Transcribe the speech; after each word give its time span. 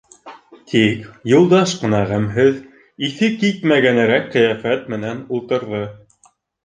Тик 0.71 1.03
Юлдаш 1.31 1.73
ҡына 1.81 1.99
ғәмһеҙ, 2.13 2.51
иҫе 3.09 3.29
китмә-гәнерәк 3.43 4.27
ҡиәфәт 4.37 4.93
менән 4.95 5.25
ултырҙы. 5.39 5.83